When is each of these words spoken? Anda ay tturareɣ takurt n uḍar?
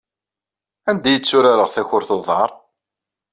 Anda 0.89 1.07
ay 1.09 1.19
tturareɣ 1.19 1.69
takurt 1.75 2.09
n 2.13 2.15
uḍar? 2.17 2.49